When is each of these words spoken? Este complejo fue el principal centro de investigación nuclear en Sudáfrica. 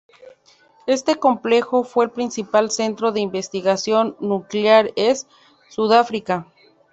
Este 0.87 1.17
complejo 1.19 1.83
fue 1.83 2.05
el 2.05 2.09
principal 2.11 2.71
centro 2.71 3.11
de 3.11 3.19
investigación 3.19 4.17
nuclear 4.19 4.89
en 4.95 5.15
Sudáfrica. 5.69 6.47